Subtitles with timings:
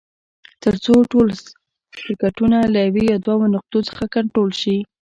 [0.63, 1.27] تر څو ټول
[2.01, 4.77] سرکټونه له یوې یا دوو نقطو څخه کنټرول شي.